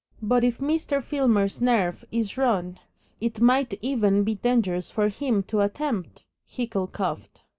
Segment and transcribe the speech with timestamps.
[0.23, 1.03] "But if Mr.
[1.03, 2.79] Filmer's nerve is run
[3.19, 6.23] It might even be dangerous for him to attempt"
[6.57, 7.43] Hickle coughed.